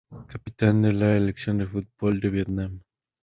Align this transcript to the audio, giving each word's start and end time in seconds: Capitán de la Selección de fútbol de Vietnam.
Capitán 0.27 0.81
de 0.81 0.93
la 0.93 1.13
Selección 1.13 1.59
de 1.59 1.67
fútbol 1.67 2.19
de 2.21 2.29
Vietnam. 2.31 2.81